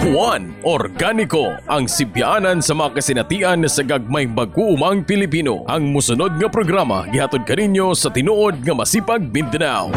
[0.00, 5.68] Juan Organiko ang sibyanan sa mga kasinatian sa gagmay mag-uumang Pilipino.
[5.68, 9.92] Ang musunod nga programa gihatod kaninyo sa tinuod nga masipag Mindanao.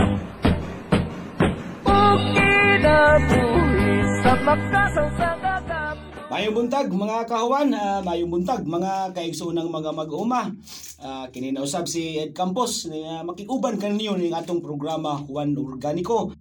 [6.36, 10.52] Mayong buntag mga kahuan, uh, mayong buntag mga kaigsoonang mga mag-uma.
[11.00, 16.36] Uh, kininausab si Ed Campos na uh, makikuban kaninyo ning atong programa Juan Organiko.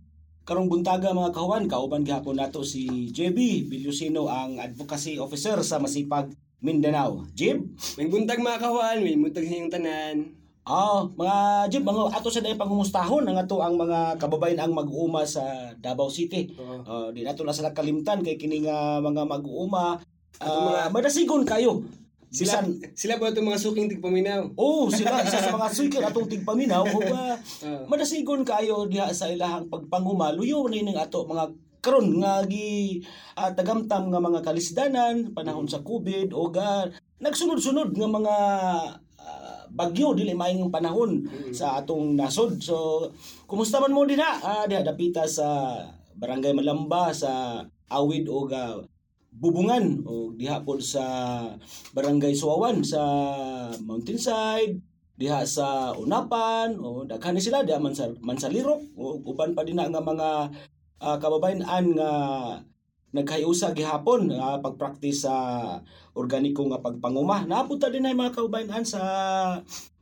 [0.44, 6.36] Karong buntaga mga kahuan, kauban gihapon nato si JB Bilusino ang advocacy officer sa Masipag
[6.60, 7.24] Mindanao.
[7.32, 7.64] Jib?
[7.96, 10.16] May buntag mga kahuan, may buntag sa inyong tanan.
[10.68, 11.36] Ah, mga
[11.72, 16.12] Jib, mga ato sa dayang pangumustahon ang ato ang mga kababayan ang mag-uuma sa Davao
[16.12, 16.52] City.
[16.60, 16.84] Oo.
[16.84, 19.96] Uh, di nato na sila kalimtan kay kini nga mga mag-uuma.
[20.44, 21.88] Uh, mga- madasigon kayo.
[22.34, 22.66] Sila, Bisan
[22.98, 24.58] sila po itong mga suking tigpaminaw.
[24.58, 27.86] Oh, sila isa sa mga suikir atong tigpaminaw ug uh, Oo.
[27.86, 32.98] madasigon kayo diha sa ilahang pagpanguma luyo ni ning ato mga karon nga gi
[33.38, 36.90] ah, tagamtam nga mga kalisdanan panahon sa COVID o ga
[37.22, 38.36] nagsunod-sunod nga mga
[39.22, 41.22] ah, bagyo dili maayong panahon
[41.54, 42.58] sa atong nasod.
[42.58, 43.06] So
[43.46, 44.42] kumusta man mo dinha?
[44.42, 45.78] Ah, diha dapita sa
[46.18, 47.62] Barangay Malamba sa
[47.94, 48.74] Awid o ga
[49.34, 51.02] Bubungan o diha pod sa
[51.90, 53.02] Barangay Suawan sa
[53.82, 54.78] Mountainside
[55.14, 59.90] diha sa Unapan o daghan sila diha man sa Mansalirok o uban pa din nga
[59.90, 60.28] mga
[61.02, 62.10] ah, kababayan-an nga
[63.14, 65.34] nagkayusa gihapon nga pagpractice sa
[66.18, 67.46] organiko nga pagpanguma.
[67.46, 69.02] Napunta din ay mga kababayan sa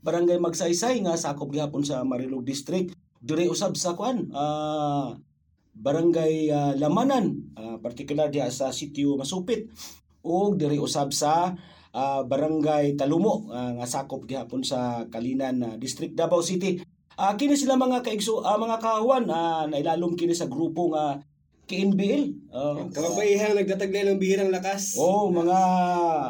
[0.01, 2.97] Barangay Magsaysay nga sakop gihapon sa Marilog District.
[3.23, 5.13] Dire usab sa kuan ah,
[5.77, 9.69] Barangay ah, Lamanan, ah, particular diha sa sitio Masupit
[10.23, 11.53] ug dire usab sa
[11.91, 16.79] ah, Barangay Talumo ah, nga sakop gihapon sa Kalinan ah, District Davao City.
[17.13, 21.21] Ah, kini sila mga kaigso ah, mga kahuan ah, nailalom kini sa grupo nga
[21.63, 22.51] KNBL.
[22.51, 24.97] Ah, Kababayihang nagtataglay ng bihirang lakas.
[24.97, 25.59] Oh, mga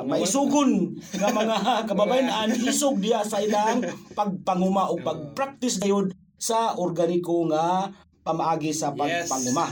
[0.05, 2.29] maisugon nga mga kababayan
[2.63, 3.81] isog diya sa ilang
[4.13, 7.91] pagpanguma o pagpractice gayud sa organiko nga
[8.23, 9.27] pamaagi sa Yes.
[9.27, 9.67] pagpanguma.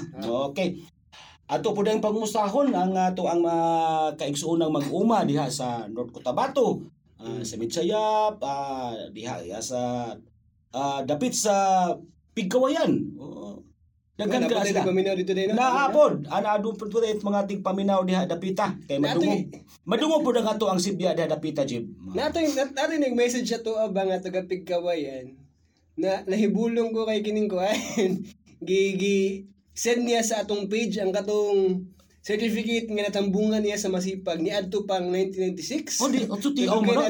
[0.51, 0.81] Okay.
[1.51, 3.59] Ato po dang pangmusahon ang ato ang mga
[4.15, 6.79] kaigsuonang mag-uma diha sa North Cotabato,
[7.19, 10.15] ah, sa Mitsayap, ah, diha diha sa
[10.71, 11.91] ah, dapit sa
[12.31, 13.19] Pigkawayan.
[13.19, 13.59] Oh,
[14.15, 14.85] Daghan ka sila.
[14.85, 15.51] tigpaminaw dito din.
[15.51, 19.51] Naapod, ana adun pud it mga tigpaminaw diha dapita kay madungo.
[19.89, 21.89] Madungo pud ang ato ang sibya diha dapita jib.
[22.15, 25.35] Nato nato yung nag-message sa to ba nga taga Pigkawayan
[25.99, 27.75] na nahibulong ko kay kining kuan.
[28.67, 29.19] gi gi
[29.81, 31.89] send niya sa atong page ang katong
[32.21, 36.05] certificate nga natambungan niya sa masipag ni adto pang 1996.
[36.05, 36.85] Oh di otso ti no.
[36.85, 37.09] kaya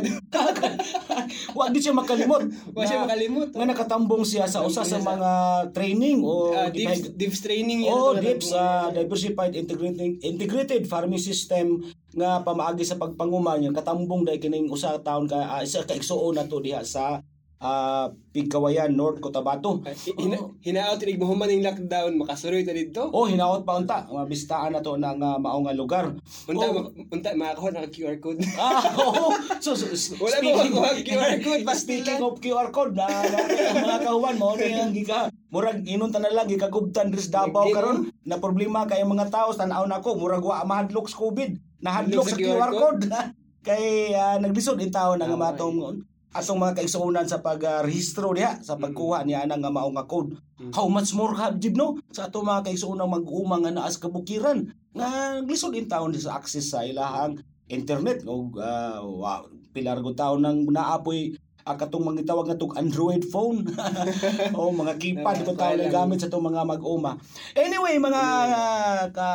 [1.50, 2.46] Wa di siya makalimot.
[2.70, 3.50] Wa siya makalimot.
[3.50, 5.30] Nga nakatambong siya sa usa sa mga
[5.74, 6.86] training o Ah, di
[7.18, 7.94] dips, training yan.
[7.94, 11.82] Oh, DIPS, uh, Diversified Integrated, Integrated Farming System
[12.14, 16.38] nga pamaagi sa pagpanguma niya katambong dahil kining usa taon ka ah, isa ka igsuon
[16.38, 17.18] na to diha sa
[17.60, 19.84] ah, Pigkawayan North Cotabato.
[19.84, 23.10] Ah, hina, hinaot inig mahuman ng lockdown makasuroy ta didto.
[23.10, 24.06] Oh, hinaot pa unta.
[24.06, 26.04] Mabistaan na to ng uh, maong nga lugar.
[26.46, 26.72] Unta Oh.
[26.72, 28.40] ma- unta makakahon ang QR code.
[28.56, 29.34] Ah, oo.
[29.60, 33.38] So, so s- Wala mo makuha QR code, basta speaking of QR code, na, na
[33.76, 35.28] mga kahuan mo ni ang gika.
[35.50, 38.08] Murag inunta na lang gikagubtan dres Davao karon.
[38.22, 41.82] Na problema kay mga tao tan-aw nako murag wa mahadlok sa COVID.
[41.82, 43.04] Nahadlok Hadlok sa QR code.
[43.68, 49.26] kay ah, naglisod in taon nga matong atong mga kaigsuonan sa pagrehistro diha sa pagkuha
[49.26, 50.38] niya nang nga mao nga code.
[50.70, 51.98] How much more have jib no?
[52.10, 54.62] Sa atong mga kaigsuonang mag-uma nga naa sa kabukiran
[54.94, 55.08] nga
[55.38, 60.66] naglisod in taon sa access sa ilahang internet o uh, wa, pilar go taon nang
[60.66, 61.30] naapoy
[61.62, 63.62] ah, katong mga tawag nga tong Android phone.
[64.58, 65.92] O mga keypad Ah, ko taon wala.
[65.92, 67.14] gamit sa itong mga mag-uma.
[67.54, 69.28] Anyway, mga ah, ka,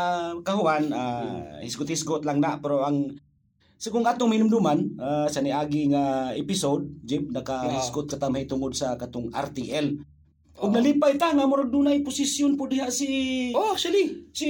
[0.43, 3.13] kahuan, uh, hisgot-hisgot lang na pero ang
[3.85, 8.97] sa kung atong minumduman ah, sa niagi nga episode, Jib, nakahisgot ka tamay tungod sa
[8.97, 10.01] katong RTL.
[10.57, 10.73] Ug Oo.
[10.73, 14.49] nalipay ta nga murag dunay posisyon po diha si Oh, actually, si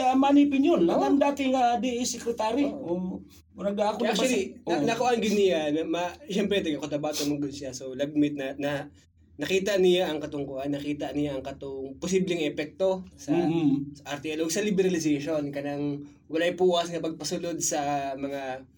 [0.00, 2.72] uh, Manny Piñol, lang ang dating uh, DA secretary.
[2.72, 3.20] Oh.
[3.52, 4.86] Murag ako na actually, basa- na, Oo.
[4.88, 7.76] nakuha gid niya ma, syempre Cotabato mo gud siya.
[7.76, 8.72] So lagmit na, na
[9.40, 13.96] nakita niya ang katungkuan, nakita niya ang katong posibleng epekto sa, Mhm.
[13.96, 18.68] sa RTL ug sa liberalization kanang walay puwas nga pagpasulod sa mga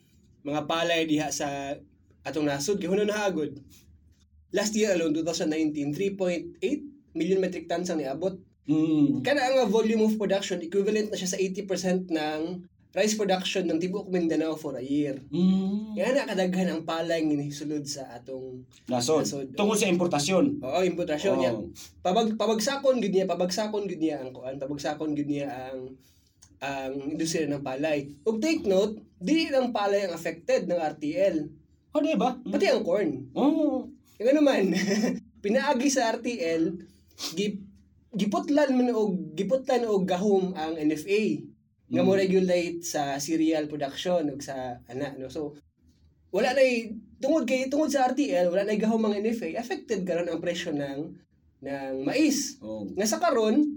[0.47, 1.75] mga palay diha sa
[2.23, 3.59] atong nasod kay huno nahagod.
[4.55, 6.83] Last year alone 2019 3.8
[7.19, 8.39] million metric tons ang niabot.
[8.63, 9.27] Mm.
[9.27, 12.41] Kana ang volume of production equivalent na siya sa 80% ng
[12.93, 15.17] rice production ng tibuok Mindanao for a year.
[15.33, 15.97] Mm.
[15.97, 19.25] Kaya na kadaghan ang palay nga sulod sa atong Nasod.
[19.25, 19.47] Nasod.
[19.57, 20.61] Tungkol sa importasyon.
[20.61, 21.37] oo importasyon.
[21.41, 21.73] Oh.
[22.05, 25.97] Pabag pabagsakon gud niya, pabagsakon gud niya ang kuan, pabagsakon gud niya ang
[26.63, 28.07] ang industriya ng palay.
[28.23, 31.37] Ug take note, dili lang palay ang affected ng RTL,
[31.93, 32.33] O, di ba?
[32.41, 33.29] pati ang corn.
[33.37, 33.85] Oh.
[34.17, 34.73] Yung ano man,
[35.45, 36.73] pinaagi sa RTL,
[37.37, 37.61] gi,
[38.17, 41.53] giputlan man og giputlan og gahom ang NFA
[41.93, 45.29] nga mo regulate sa cereal production ug sa ana no.
[45.29, 45.53] So
[46.33, 46.65] wala na
[47.21, 51.13] tungod kay tungod sa RTL wala na gahom ang NFA affected karon ang presyo ng
[51.63, 52.57] ng mais.
[52.65, 52.89] Oh.
[52.97, 53.72] Nga sa karon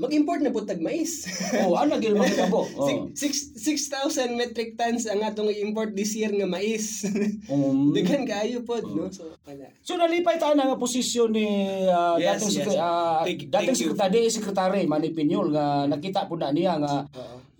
[0.00, 1.28] mag-import na pud tag mais.
[1.60, 2.64] Oh, ano gyud mga kabo?
[2.72, 2.88] Oh.
[3.12, 7.04] Six- six- 6,000 metric tons ang atong i-import this year nga mais.
[7.52, 9.10] Um, Daghan kaayo pod no.
[9.10, 9.66] So wala.
[9.82, 11.46] So nalipay tayo na nga posisyon ni
[11.84, 12.78] uh, Yes, dating yes.
[12.78, 17.04] ah, Thank- dating sekretary sekretary Manny Pinyol nga nakita po na niya nga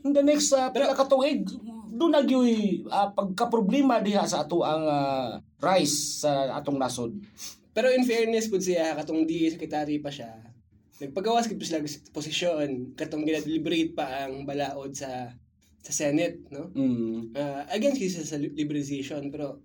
[0.00, 1.42] in the next uh, pila ka tuig
[1.90, 5.28] doon nagyoy uh, pagka-problema diha sa ato ang ah,
[5.60, 7.12] rice sa atong nasod.
[7.70, 10.31] Pero in fairness pud siya katong di secretary pa siya.
[11.00, 15.32] Nagpagawas gid sila sa posisyon katong gina-deliberate pa ang balaod sa
[15.81, 16.69] sa Senate, no?
[16.76, 17.32] Mm.
[17.32, 19.64] Uh, against siya sa liberalization pero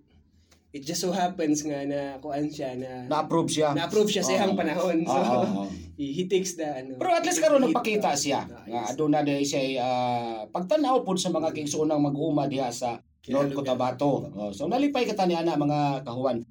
[0.72, 3.76] it just so happens nga na kuan siya na Na-approve siya.
[3.76, 4.60] na-approve siya sa iyang Oo.
[4.60, 4.98] panahon.
[5.04, 5.64] So Oo, oo.
[6.00, 6.96] he takes the ano.
[6.96, 11.28] Pero at least karon nagpakita siya uh, nga aduna na siya uh, pagtan-aw pud sa
[11.28, 13.52] mga kingsunang mag-uma diha sa North.
[13.52, 14.30] Cotabato.
[14.38, 16.46] Oh, so nalipay kita ni ana mga kahuwan.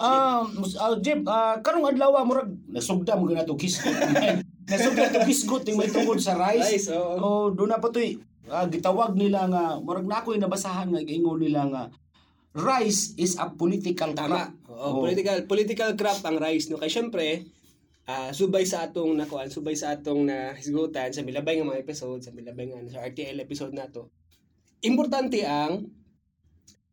[0.00, 3.92] Ah, mus- ah, Jeb, ah, karong adlaw murag nasugda mo ganato kisgot.
[4.70, 6.72] nasugda to kisgot ning may tungod sa rice.
[6.80, 7.14] Rice, oo.
[7.20, 8.16] Oh, do na pa toy
[8.48, 11.82] ah, gitawag nila nga murag na ako'y nabasahan nga giingon nila nga
[12.56, 14.26] rice is a political Tama.
[14.26, 14.50] crop.
[14.72, 15.00] Oo, Oo.
[15.04, 16.80] political political crop ang rice no.
[16.80, 17.44] Kay syempre,
[18.08, 22.24] ah subay sa atong nakuan, subay sa atong na hisgutan sa milabay nga mga episode,
[22.24, 24.10] sa milabay nga sa RTL episode nato.
[24.80, 25.92] Importante ang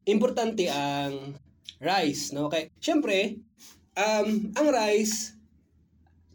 [0.04, 1.34] importante ang
[1.82, 2.48] rice, no?
[2.50, 3.40] Kay syempre,
[3.98, 5.38] um ang rice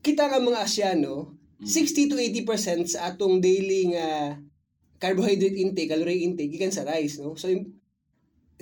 [0.03, 4.35] kita nga mga Asyano, 60 to 80% sa atong daily nga
[4.99, 7.39] carbohydrate intake, calorie intake gikan sa rice, no?
[7.39, 7.83] So im-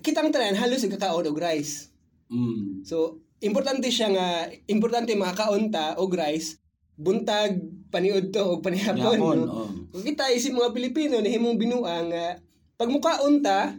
[0.01, 1.93] kitang tanan halos nagkakaon og rice.
[2.33, 2.83] Mm.
[2.89, 4.29] So, importante siya nga,
[4.69, 6.57] importante makakaon ta og rice,
[6.97, 7.61] buntag,
[7.93, 9.17] paniod to, og panihapon.
[9.17, 9.53] Yapon, no?
[9.65, 9.71] oh.
[9.93, 12.41] Kung kita isip mga Pilipino, nahimong binuang nga,
[12.77, 13.77] pag mukaon ta,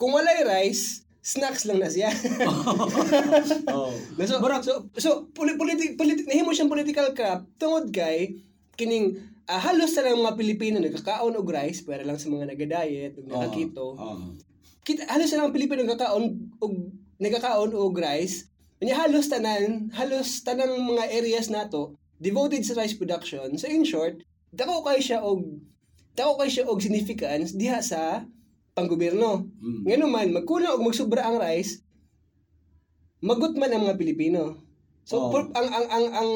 [0.00, 2.08] kung walay rice, snacks lang na siya.
[3.68, 3.92] Oh.
[4.28, 8.40] so, so, so, poli- politi- politi- nahimo siyang political crap, tungod kay,
[8.80, 13.28] kining, ah, halos sa mga Pilipino nagkakaon og rice, para lang sa mga naga-diet, ug
[13.28, 14.32] nakakito Oh.
[14.80, 16.24] kita halos na lang Pilipino nagkakaon
[16.64, 16.72] og
[17.20, 18.48] nagkakaon og rice.
[18.80, 21.92] Kanya halos tanan, halos tanang mga areas nato
[22.22, 23.58] devoted sa rice production.
[23.58, 24.22] So in short,
[24.54, 25.44] dako kay siya og
[26.14, 28.22] dako kay siya og significance diha sa
[28.78, 29.50] panggobyerno.
[29.58, 29.82] Mm.
[29.90, 31.82] Ngano man magkulang og magsubra ang rice,
[33.18, 34.62] magut man ang mga Pilipino.
[35.02, 35.30] So Oo.
[35.34, 36.30] por- ang ang ang ang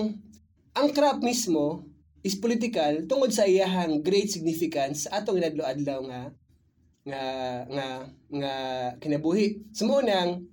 [0.75, 1.87] ang crop mismo
[2.27, 6.21] is political tungod sa iyahang great significance sa atong inadlo-adlaw nga
[7.03, 7.25] nga
[7.67, 7.87] nga
[8.31, 8.55] nga
[9.03, 9.63] kinabuhi.
[9.75, 10.47] Sumo nang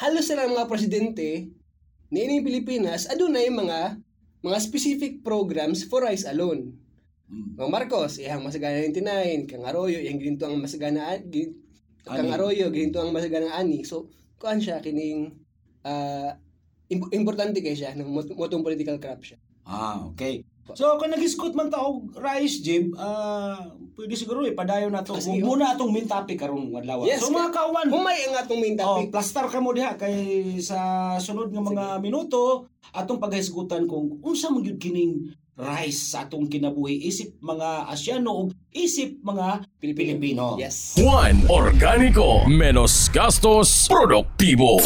[0.00, 1.48] halos sila mga presidente
[2.12, 4.00] ni ining Pilipinas adunay mga
[4.44, 6.81] mga specific programs for rice alone.
[7.32, 7.56] Mm.
[7.56, 11.56] Ang Marcos, iyang masagana 99, kang Arroyo, iyang gininto ang masagana gin,
[12.04, 12.28] kang.
[12.28, 13.88] Arroyo, gininto ang masagana ani.
[13.88, 15.32] So, kuan siya kining
[16.92, 19.40] imp- importante kay siya ng mot- motong political crop siya.
[19.64, 20.44] Ah, okay.
[20.76, 25.18] So, kung nag-isgot man taog rice, Jib, ah, pwede siguro ipadayon na to.
[25.18, 25.42] Ah, sige.
[25.42, 27.02] Muna atong main topic karong adlaw.
[27.02, 29.10] Yes, so, mga kauwan, Humay ang atong main oh, topic.
[29.10, 30.14] plastar ka mo diha kay
[30.62, 30.78] sa
[31.18, 37.04] sunod nga mga minuto atong paghisgutan kung unsa man gyud kining rice sa atong kinabuhi.
[37.08, 40.56] Isip mga Asyano ug isip mga Pilipino.
[40.56, 40.96] Yes.
[40.96, 44.80] Juan Organico Menos gastos Produktibo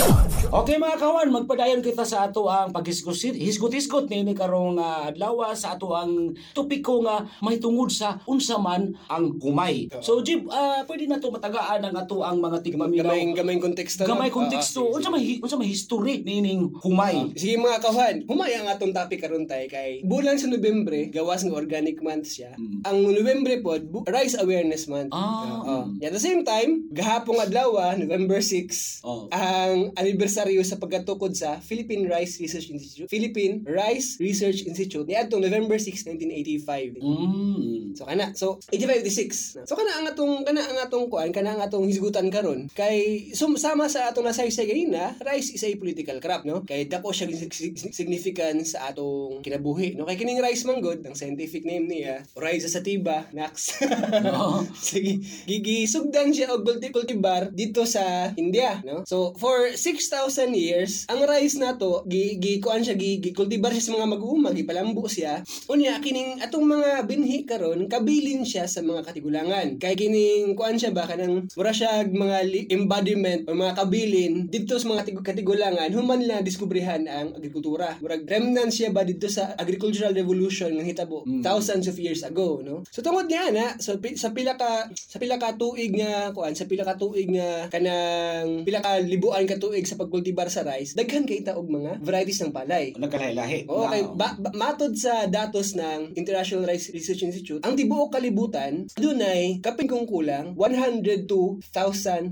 [0.47, 5.91] Okay mga kawan, magpadayon kita sa ato ang paghisgot-hisgot ni karong uh, adlaw sa ato
[5.93, 9.91] ang topiko nga may tungod sa unsa man ang kumay.
[10.01, 13.11] So Jib, ah, pwede na to matagaan ang ato ang mga tigmaminaw.
[13.11, 14.07] Gamay gamay konteksto.
[14.07, 14.87] Gamay konteksto.
[14.87, 17.35] sige, Unsa may hi- unsa may history nining humay.
[17.35, 21.53] Sige mga kawan, humay ang atong topic karon tay kay bulan sa Nobyembre, gawas ng
[21.53, 22.57] organic month siya.
[22.57, 22.87] Mm.
[22.87, 25.11] Ang Nobyembre pod, bu- Rice Awareness Month.
[25.11, 25.61] Ah.
[25.61, 25.77] Oo.
[25.99, 29.29] At the same time, gahapong adlaw, November 6, Oh.
[29.29, 33.09] ang anibersaryo sa pagkatukod sa Philippine Rice Research Institute.
[33.09, 36.97] Philippine Rice Research Institute niadtong November 6, 1985.
[36.99, 37.93] Mm.
[37.97, 41.89] So kana so 85 So kana ang atong kana ang atong kuan kana ang atong
[41.89, 46.61] hisgutan karon kay sum, sama sa atong nasaysay ganina rice is a political crop no
[46.61, 51.01] kay dako siya sig- sig- significance sa atong kinabuhi no kay kining rice man good,
[51.03, 53.66] ang scientific name niya, Oryza sativa, nax.
[54.37, 54.63] Oo.
[54.77, 59.03] Sige, gigisugdan siya og cultivar dito sa India, no?
[59.05, 63.91] So for 6,000 years, ang rice nato gi gi kuan siya gi, gi cultivar siya
[63.91, 65.43] sa mga mag-uuma, gipalambo siya.
[65.67, 69.79] Unya kining atong mga binhi karon kabilin siya sa mga katigulangan.
[69.81, 74.77] Kay kining kuan siya ba kanang mura siya mga li- embodiment o mga kabilin dito
[74.77, 77.97] sa mga tigu- katigulangan human nila diskubrihan ang agrikultura.
[78.03, 82.83] Murag remnant siya ba dito sa agricultural revolution nga hitabo thousands of years ago, no?
[82.93, 86.53] So tungod niya na so pi- sa pila ka sa pila ka tuig nga kuan
[86.53, 90.93] sa pila ka tuig nga kanang pila ka libuan ka tuig sa pagkultibar sa rice,
[90.93, 92.93] daghan kay ta og mga varieties ng palay.
[92.93, 93.65] Nagkalahi-lahi.
[93.67, 94.13] Oo, kay Oo.
[94.13, 99.87] ba, ba- matod sa datos ng International Rice Research Institute, ang tibuok kalibutan dunay kapin
[99.87, 101.63] kung kulang 102,000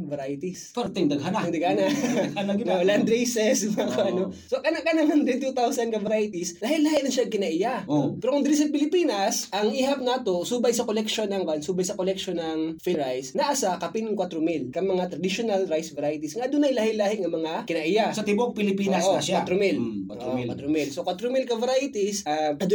[0.04, 0.72] varieties.
[0.72, 1.38] Perting daghana.
[1.40, 1.86] Hindi gana.
[1.86, 2.66] Daghana gid.
[2.66, 4.34] no, land races, mga ano.
[4.44, 5.54] So, kana kana 102,000
[5.88, 7.74] ka varieties, lahi-lahi na siya kinaiya.
[7.86, 8.18] Oo.
[8.18, 11.94] Pero kung diri sa Pilipinas, ang ihap nato subay sa collection ng kan, subay sa
[11.94, 16.74] collection ng field rice, naa sa kapin 4,000 ka mga traditional rice varieties nga dunay
[16.74, 18.06] lahi-lahi nga mga kinaiya.
[18.10, 19.46] Sa tibok Pilipinas Oo, na siya.
[19.46, 19.78] 4,000.
[19.78, 20.50] Mm, 4,000.
[20.50, 20.90] Oo, 4,000.
[20.90, 22.66] So 4,000 ka varieties, ah uh,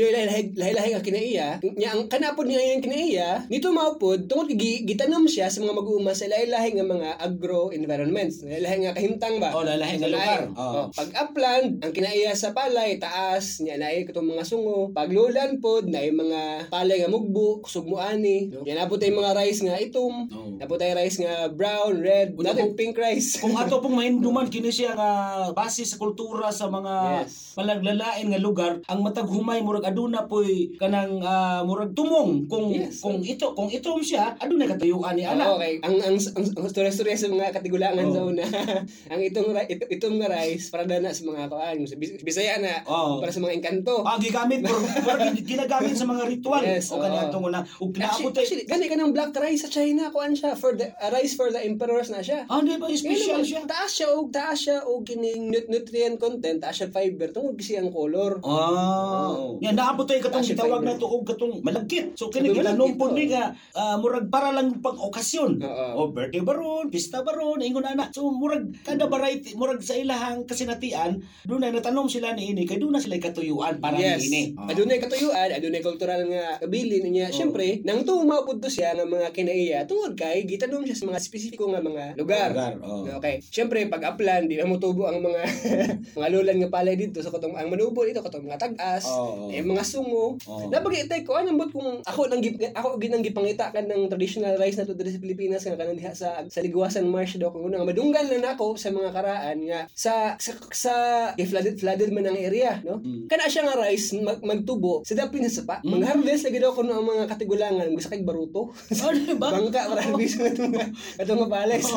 [0.55, 1.47] lahi lahi nga kinaiya.
[1.75, 6.15] Nya ang kanapod niya yung kinaiya, nito maupod tungod gi, gitanom siya sa mga mag-uuma
[6.15, 8.45] sa lahi-lahi nga mga agro environments.
[8.45, 9.51] Lahi nga kahimtang ba?
[9.51, 10.41] Oo, lahi-lahi nga lugar.
[10.53, 14.93] Oh, pag upland, ang kinaiya sa palay taas, nya naay katong mga sungo.
[14.93, 18.28] Pag lowland pod naay mga palay nga mugbo, kusog mo ani.
[18.49, 18.63] No?
[18.63, 20.13] Yan tay mga rice nga itom.
[20.27, 20.49] Oo.
[20.59, 23.39] Napod tay rice nga brown, red, natin kung- pink rice.
[23.39, 25.11] Kung ato pong mahinduman kini siya nga
[25.51, 26.93] base sa kultura sa mga
[27.23, 27.55] Yes.
[27.55, 32.99] palaglalain nga lugar, ang matag humay murag aduna poy kanang ah, murag tumong kung Yes.
[32.99, 35.55] kung ito kung itom siya aduna katuyuan ni ana.
[35.55, 35.79] Okay.
[35.81, 38.13] Ang ang ang, ang storya-storya sa mga katigulangan Oo.
[38.13, 38.45] sa una.
[39.13, 42.83] ang itong ito, itong nga rice para na sa mga kuan, sa Bis- Bisaya na
[42.85, 43.23] Oo.
[43.23, 44.03] para sa mga engkanto.
[44.03, 46.63] Ah, gigamit pero pero ginagamit sa mga ritual.
[46.63, 47.01] Yes, o oo.
[47.01, 47.61] kanya itong una.
[47.79, 51.07] Ug Ay actually, gani ka ng black rice sa China, kuan siya for the a
[51.13, 52.43] rice for the emperors na siya.
[52.51, 53.63] Ah, di ba special siya?
[53.63, 57.79] Taas siya og taas siya og kining nut- nutrient content, taas siya fiber tungod kasi
[57.79, 58.43] ang color.
[58.43, 59.31] Ah.
[59.31, 59.63] Oo.
[59.63, 62.19] Yan naabot ay katong gitawag na to og katong malagkit.
[62.19, 65.63] So kini malagkit, po ni nga ah, murag para lang pang okasyon.
[65.95, 68.11] O birthday baron, pista baron, ingon ana.
[68.11, 72.81] So murag kada variety, murag sa ilahang kasinatian, doon ay natanom sila ni ini kay
[72.81, 74.25] doon na sila katuyuan para yes.
[74.25, 74.41] ni ini.
[74.57, 74.71] Ah.
[74.71, 77.29] Adunay katuyuan, adunay kultural nga kabilin niya.
[77.29, 77.35] Oo.
[77.35, 81.19] Syempre, nang tuong maupod to siya nga mga kinaiya, tungod kay gitanom siya sa mga
[81.19, 82.49] spesifiko nga mga lugar.
[82.51, 83.07] Lugar, oo.
[83.17, 83.39] Okay.
[83.45, 85.41] Syempre, pag upland, di na mo tubo ang mga
[86.17, 87.19] mga lulan nga palay dito.
[87.19, 89.49] So, katong, ang manubo dito, katong mga tagas, Oo.
[89.49, 90.35] eh, mga sungo.
[90.39, 90.67] Oo.
[90.67, 92.41] Napag-itay ko, anong bot kung ako nang
[92.71, 96.45] ako ginang gipangita kan ng traditional rice na to sa Pilipinas nga kanang diha sa
[96.45, 100.51] sa Liguasan Marsh daw kung nga madunggan lang nako sa mga karaan nga sa sa,
[100.69, 100.93] sa
[101.33, 103.25] eh, flooded flooded man ang area no Mm.
[103.27, 105.89] kana siya nga rice mag, magtubo sa dapin sa sapa Mm.
[105.93, 108.73] mag-harvest lagi daw kuno ang mga katigulangan gusto kay baruto.
[108.99, 109.49] Ah, di ba?
[109.53, 110.73] bangka para harvest nga itong
[111.19, 111.95] itong nga palay so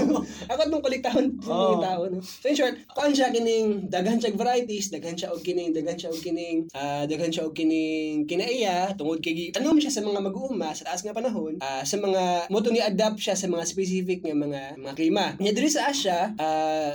[0.48, 1.78] ako itong kuliktahon sa Oo.
[1.78, 5.42] mga tao no so in short kuan siya kining daghan siya varieties daghan siya og
[5.42, 9.92] kining daghan siya og kining ah daghan siya og kining kinaiya tungod kay tanom siya
[9.92, 13.50] sa mga mag-uuma sa taas nga panahon ah, sa mga moto ni adapt siya sa
[13.50, 15.24] mga specific nga mga mga klima.
[15.38, 16.94] Nya diri sa Asia ah,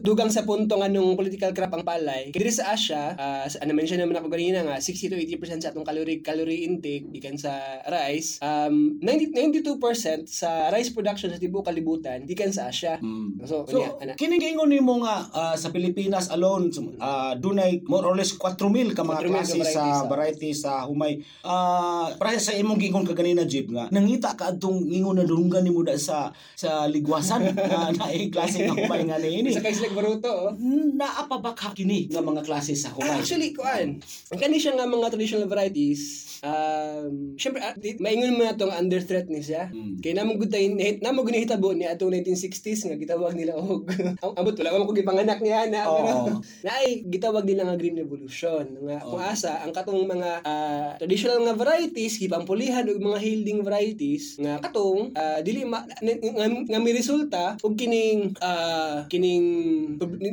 [0.00, 3.14] dugang sa punto nga nung political crop ang palay kay diri sa Asia
[3.48, 7.10] sa ano mention naman ako ganina nga 60 to 80% sa atong calorie calorie intake
[7.12, 12.94] gikan sa rice um 90 92% sa rice production sa tibuok kalibutan gikan sa Asia
[13.02, 13.42] Mm.
[13.42, 14.12] so, So, unya, ana.
[14.14, 16.68] kini gingon nimo nga ah, sa Pilipinas alone
[17.00, 20.70] uh, dunay more or less 4,000 ka mga 4,000 ka klase varieties, sa variety sa
[20.86, 21.12] humay.
[21.42, 25.64] Ah, para sa imong gingon ka ganina Jeep nga nangita ka adtong ingon na dunggan
[25.64, 29.50] nimo da sa sa ligwasan na naay klase nga humay nga niini.
[29.50, 30.54] sa kay Slag Baruto oh.
[30.92, 33.18] Naa pa ba kini nga mga klase sa humay?
[33.18, 33.98] actually, kuan.
[34.30, 38.74] Ang kani siya nga mga traditional varieties, um, syempre, ah, di- maingon mo na itong
[38.74, 39.70] under threat ni siya.
[39.70, 40.02] Mm.
[40.02, 40.66] Kaya namang good tayo,
[41.00, 43.86] namang ginahitabo ni atong 1960s nga gitawag nila og
[44.24, 45.96] ang ambot wala man ko gipanganak niya na Oo.
[45.96, 46.12] pero
[46.66, 51.54] naay gitawag nila nga green revolution nga kung asa ang katong mga ah, traditional nga
[51.54, 56.94] varieties gipampulihan og mga yielding varieties nga katong ah, dili ma, nga, nga, nga may
[56.96, 59.46] resulta og kining ah, kining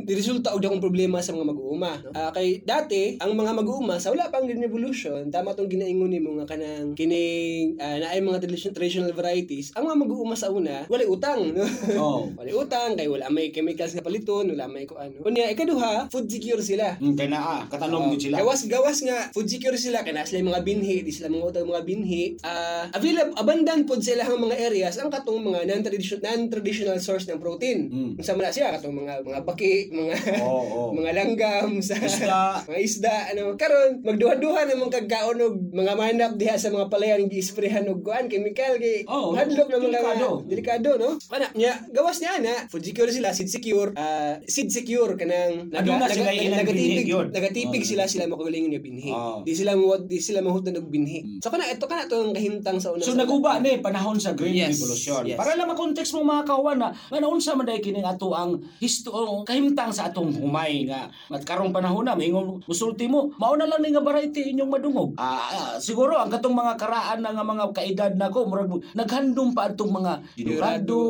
[0.10, 2.12] resulta og dakong problema sa mga mag-uuma no?
[2.16, 6.16] Ah, kay dati ang mga mag-uuma sa wala pang green revolution tama tong ginaingon ingon
[6.16, 10.88] nimo nga kanang kining uh, naay mga tradition, traditional varieties, ang mga mag-uuma sa una,
[10.88, 11.68] walay utang, no?
[12.00, 12.32] Oh.
[12.40, 15.12] walay utang kay wala may chemicals nga paliton, wala may kuan.
[15.20, 16.96] Unya ikaduha, food secure sila.
[17.04, 18.12] Mm, kay naa, katanom Oo.
[18.16, 18.40] gid sila.
[18.40, 21.84] Gawas gawas nga food secure sila kay sila mga binhi, di sila mga utang mga
[21.84, 22.40] binhi.
[22.48, 27.44] Ah, available abundant pod sa ilang mga areas ang katong mga non-traditional non-traditional source ng
[27.44, 27.92] protein.
[27.92, 28.12] Mm.
[28.16, 30.90] Man na siya katong mga mga baki, mga Oo, oo.
[31.00, 32.44] mga langgam sa Isda.
[32.70, 37.26] mga isda ano karon magduha-duha na mga kagkaon og mga manap diha sa mga palayan
[37.26, 40.30] gi-sprayhan og kuan chemical kay Oo, hadlok na mga delikado.
[40.44, 45.14] delikado no ana nya gawas niya na food secure sila seed secure ah, seed secure
[45.16, 47.30] kanang Aduna sila yun.
[47.30, 47.88] nagatipig Oo.
[47.88, 49.42] sila sila makulingon nga binhi Oo.
[49.42, 52.92] di sila mo di sila mahutan og binhi so kana ito kana tong kahimtang sa
[52.92, 55.24] una So naguba ni panahon sa Green Yes, Revolution.
[55.26, 55.38] yes.
[55.38, 59.12] Para lang makontext mo mga kawan na nga naunsa man dai kining ato ang histo
[59.44, 63.80] kahimtang sa atong humay nga at karong panahon na maingon musulti mo mao na lang
[63.80, 65.12] ni nga variety inyong madungog.
[65.16, 69.68] Ah, ah, siguro ang katong mga karaan na nga mga kaedad nako murag naghandom pa
[69.68, 71.02] atong mga dinurado,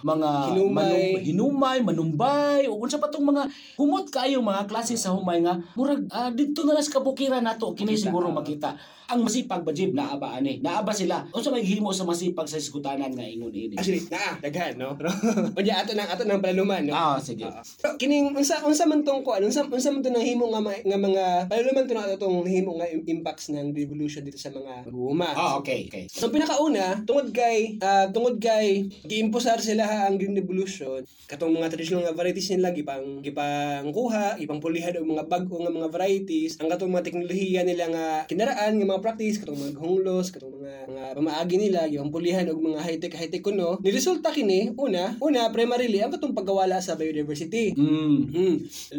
[0.00, 0.72] mga Hinumay.
[0.72, 3.44] manum- hinumay, manumbay, o unsa pa tong mga
[3.76, 7.74] humot kayo mga klase sa humay nga murag ah, didto na lang sa kabukiran nato
[7.74, 8.74] kini siguro makita.
[9.10, 10.62] Ang masipag ba jib naa ba ani?
[10.62, 11.26] Naa ba sila?
[11.34, 13.74] Unsa may himo sa masipag sa iskutanan nga ingon ini?
[13.74, 14.94] Actually, naa, daghan, no?
[15.58, 16.94] Unya, ato nang ato nang palaluman, no?
[16.94, 17.44] Ah, sige.
[17.82, 21.24] Pero kining unsa unsa man tong kuan unsa unsa man tong nahimo nga nga mga
[21.50, 25.28] paluluman to na atong nahimo nga im- impacts ng revolution dito sa mga mag-uuma.
[25.34, 26.04] Ah, okay, okay.
[26.06, 31.72] So pinakauna, tungod kay ah, tungod kay giimposar sila ha ang Green Revolution, katong mga
[31.72, 36.60] traditional nga varieties nila gipang gipang kuha, gipang pulihan og mga bag-o nga mga varieties,
[36.60, 40.76] ang katong mga teknolohiya nila nga kinaraan nga mga practice katong mga hunglos, katong mga
[40.92, 43.80] mga pamaagi nila gipang pulihan og mga high-tech high-tech kuno.
[43.80, 47.72] Ni resulta kini una, una primarily ang katong pagkawala sa biodiversity.
[47.72, 48.18] Mm.
[48.32, 48.56] Hmm.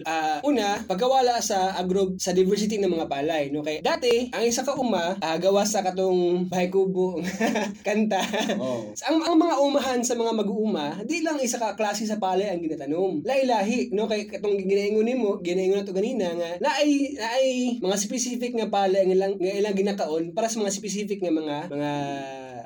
[0.10, 3.62] Ah, una, pagkawala sa agro sa diversity ng mga palay, no?
[3.62, 7.22] Kay dati, ang isa ka uma, ah, gawa sa katong bahay kubo
[7.86, 8.22] kanta.
[8.58, 8.90] Oh.
[9.06, 12.66] ang, ang mga umahan sa mga mag-uuma, di lang isa ka klase sa palay ang
[12.66, 13.22] ginatanom.
[13.22, 14.10] Lahi-lahi, no?
[14.10, 17.48] Kay katong ginaingon nimo, ginaingon nato ganina nga naay naay
[17.84, 21.58] mga specific nga palay nga ilang nga ilang ginakaon para sa mga specific nga mga
[21.68, 21.92] mga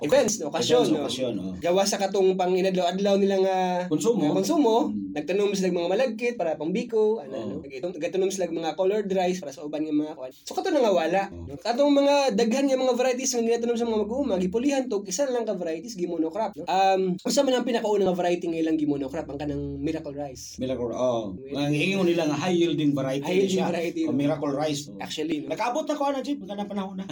[0.01, 0.49] events, no?
[0.49, 0.97] okasyon, no?
[1.03, 1.53] okasyon, oh.
[1.57, 4.21] Gawa sa katong pang inadlaw-adlaw nila nga Konsumo.
[4.23, 5.13] nga konsumo, Mm.
[5.13, 7.17] nagtanom sila ng mga malagkit para ano, Oo.
[7.17, 10.31] ano, nag- nagtanom sila ng mga colored rice para sa uban nga mga kuan.
[10.45, 11.21] So kato na nga wala.
[11.29, 11.49] Oo.
[11.49, 11.57] No?
[11.57, 15.43] Katong mga daghan nga mga varieties nga ginatanom sa mga mag-uuma, gipulihan to isa lang
[15.43, 16.53] ka varieties gimonocrop.
[16.53, 16.63] No?
[16.67, 20.57] Um, unsa man ang pinakauna nga variety nga ilang gimonocrop ang kanang miracle rice.
[20.57, 21.33] Miracle, oh.
[21.49, 23.25] Ang ingon nila nga high yielding variety.
[23.25, 23.71] High yielding siya.
[23.73, 24.01] variety.
[24.05, 24.81] Oh, miracle rice.
[24.87, 25.01] Oh.
[25.01, 25.49] Actually, no.
[25.49, 27.05] Nakaabot na ko na jib kana panahon na.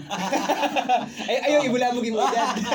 [1.26, 2.54] Ay ayo ibulabog mo dyan.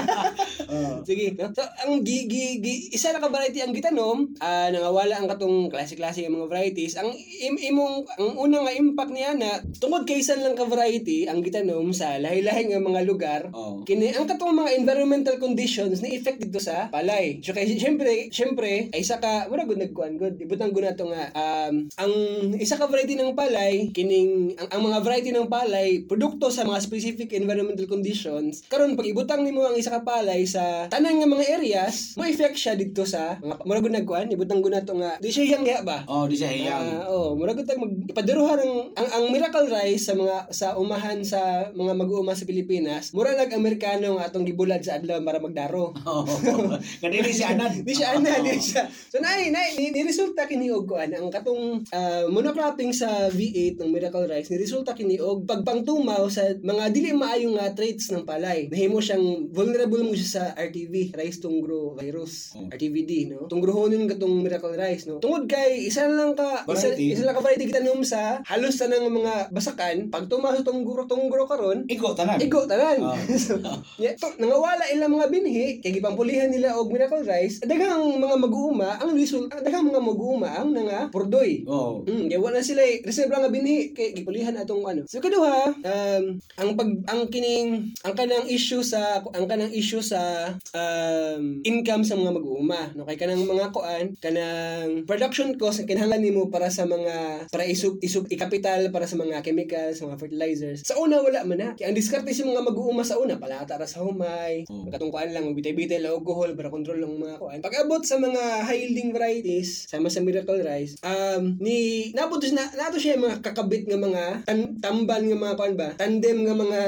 [0.71, 1.03] Oh.
[1.09, 1.35] Sige.
[1.37, 5.69] So, ang gi, gi, gi, isa na ka variety ang gitanom, ah nangawala ang katong
[5.69, 6.95] klase-klase ng mga varieties.
[6.97, 11.27] Ang im, imong ang una nga impact niya na tungod kay isa lang ka variety
[11.27, 13.41] ang gitanom sa lahi-lahi nga mga lugar.
[13.53, 13.83] Oh.
[13.83, 17.43] Kini ang katong mga environmental conditions na effect dito sa palay.
[17.43, 20.39] So kay syempre, syempre ay isa ka mura gud nagkuan gud.
[20.39, 22.13] Ibutang gud nato nga um, ang
[22.57, 26.79] isa ka variety ng palay kining ang, ang mga variety ng palay produkto sa mga
[26.83, 28.63] specific environmental conditions.
[28.71, 32.55] Karon pag ibutang nimo ang isa ka palay sa tanan nga mga areas, mo effect
[32.55, 34.31] siya dito sa mga mura gud nagkuan.
[34.31, 36.07] Ibutang gud nato nga di siya hiyang ba?
[36.07, 37.03] Oh, di siya hiyang.
[37.03, 40.67] Ah, oh, mura gud tag mag ipaduruhan ang, ang ang miracle rice sa mga sa
[40.79, 43.11] umahan sa mga mag-uuma sa Pilipinas.
[43.11, 45.91] Mura nag Amerikano nga atong gibulad sa adlaw para magdaro.
[46.11, 46.27] Oh.
[46.27, 47.87] Nga dili si Anad.
[47.87, 48.83] Di siya ana, di siya.
[48.91, 53.79] So nay nay ni, ni resulta kini og kuan ang katong ah, monocropping sa V8
[53.79, 58.27] ng Miracle Rice ni resulta kini og pagpangtumaw sa mga dili maayong nga traits ng
[58.27, 58.67] palay.
[58.69, 62.67] Nahimo siyang vulnerable mo siya sa RTV, rice tungro virus, Oh.
[62.67, 63.47] RTVD no.
[63.47, 65.23] Tunggrohonin katong Miracle Rice no.
[65.23, 67.15] Tungod kay isa lang ka isa, Variety.
[67.15, 71.47] isa lang ka variety gitanom sa halos tanang mga basakan pag tumaw sa tunggro tunggro
[71.47, 72.43] karon Iko tanan.
[72.43, 72.99] Igo tanan.
[73.01, 73.15] Ah.
[73.45, 73.57] so,
[74.03, 77.63] yeah, to, nangawala ilang mga binhi kay gipampulihan nila og miracle rice.
[77.63, 81.63] Daghang mga mag-uuma ang result, ah, daghang mga mag-uuma ang nga purdoy.
[81.71, 82.03] Oh.
[82.03, 85.07] Mm, kaya wala sila eh, reserve lang nga binhi kay gipulihan atong ano.
[85.07, 86.25] So kaduha, um,
[86.59, 92.17] ang pag ang kining ang kanang issue sa ang kanang issue sa um, income sa
[92.17, 92.93] mga mag-uuma.
[92.95, 97.65] No kay kanang mga kuan, kanang production cost nga kinahanglan nimo para sa mga para
[97.67, 100.81] isub isub ikapital para sa mga chemicals, sa mga fertilizers.
[100.85, 101.69] Sa una wala man na.
[101.77, 104.65] Kaya ang diskarte sa mga mag-uuma sa una palata ra sa humay.
[104.69, 104.87] Oh.
[104.89, 107.59] Katong kuan lang bitay-bitay lang alcohol para control lang mga kuan.
[107.61, 112.65] Pag abot sa mga high yielding varieties, sama sa Miracle Rice, um ni nabot na
[112.75, 115.89] nato siya yung mga kakabit nga mga tan, tamban nga mga kuan ba?
[115.95, 116.81] Tandem nga mga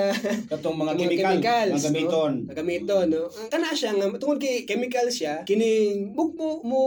[0.49, 1.33] Katong mga mga chemical.
[1.37, 2.33] chemicals, Mga gamiton.
[2.33, 2.47] No?
[2.49, 3.29] Mga gamiton, no?
[3.53, 6.81] kana siya nga tungod kay chemical siya kining mo mo, mo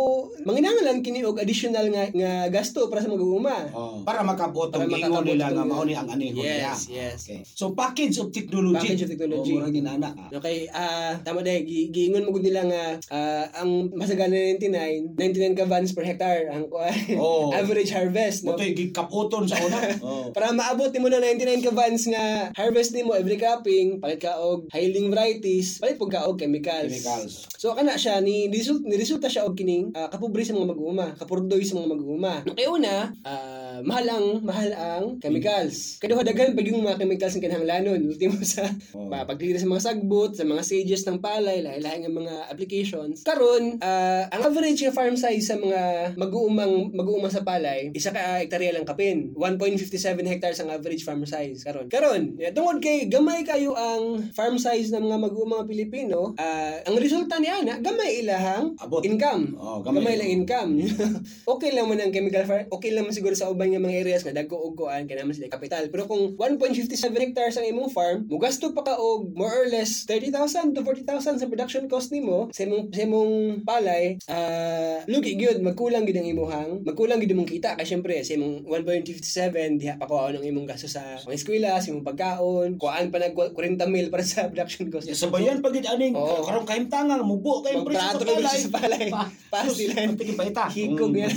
[0.45, 3.67] manginahanglan kini og additional nga nga gasto para sa mag-uuma.
[3.76, 6.71] Oh, para makabot Para ang makakabot nila nga mao ni ang anihon niya.
[6.71, 7.19] Yes, yes.
[7.26, 7.41] Okay.
[7.43, 8.93] So package of technology.
[8.95, 9.54] Package of technology.
[9.58, 10.10] Oh, murag ginana.
[10.13, 10.30] ah.
[10.32, 15.65] Okay, ah tama gi- giingon mo gud nila nga ah, ang masagana 99, 99 ka
[15.65, 16.69] vans per hectare ang.
[17.17, 17.52] Oh.
[17.60, 18.54] average harvest no.
[18.54, 19.80] Motoy gikaputon sa una.
[20.06, 20.30] oh.
[20.32, 24.69] Para maabot nimo na 99 ka vans nga harvest nimo every cropping, palit ka og
[24.71, 26.91] hailing varieties, palit pug ka og chemicals.
[26.91, 27.34] Chemicals.
[27.58, 31.17] So kana siya ni result ni resulta siya og kining uh, kapobre sa mga mag-uuma,
[31.17, 32.34] kapurdoy sa mga mag-uuma.
[32.56, 35.97] Kay una, ah, mahal ang mahal ang chemicals.
[35.99, 39.12] Kaduha daghan pag yung mga chemicals ang kinahanglanon ultimo sa Oh.
[39.12, 43.25] pa pagdiri sa mga sagbot, sa mga stages ng palay, lahi-lahi nga mga applications.
[43.28, 48.39] Karon, ah, ang average nga farm size sa mga mag-uumang mag-uuma sa palay, isa ka
[48.39, 49.36] hektarya lang kapin.
[49.36, 51.88] 1.57 hectares ang average farm size karon.
[51.91, 55.17] Karon, eh, tungod kay gamay kayo ang farm size ng mga
[55.56, 59.00] mag-uumang Pilipino, ah, ang resulta niya na gamay ilahang Abot.
[59.08, 59.56] income.
[59.56, 60.04] Oh, gamay.
[60.04, 60.15] gamay.
[60.20, 60.72] lang income.
[61.56, 64.22] okay lang man ang chemical farm, okay lang man siguro sa uban nga mga areas
[64.28, 65.88] nga dagko og kuan kay naman sila kapital.
[65.88, 70.04] Pero kung 1.57 hectares ang imong farm, mo gasto pa ka og more or less
[70.04, 75.63] 30,000 to 40,000 sa production cost nimo sa imong sa imong palay, ah lugi gyud
[75.63, 80.10] magkulang gyud ang imuhang, magkulang gyud imong kita kay syempre sa imong 1.57 diha pa
[80.10, 84.12] kuha ang imong gasto sa mga eskwela, sa imong pagkaon, kuan pa nag 40 mil
[84.12, 85.08] para sa production cost.
[85.08, 86.41] Sa bayan pag aning Oo.
[86.41, 88.58] karong kahimtangan mubo kay Magprato sa palay.
[88.58, 89.08] sa palay.
[89.08, 89.93] Pa- Pass sus, sila.
[90.01, 90.63] ang tigipaita.
[90.67, 91.21] Hikog Mm.
[91.21, 91.34] yan.